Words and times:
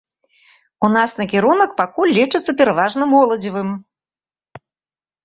У 0.85 0.87
нас 0.93 1.11
накірунак 1.21 1.75
пакуль 1.81 2.13
лічыцца 2.19 2.51
пераважна 2.63 3.03
моладзевым. 3.13 3.69